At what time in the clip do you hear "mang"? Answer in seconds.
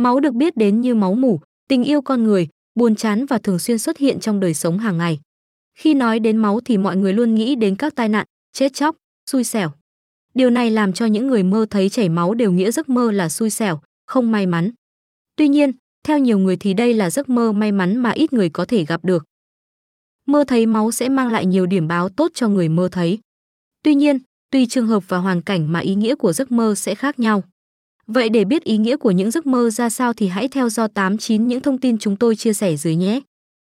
21.08-21.32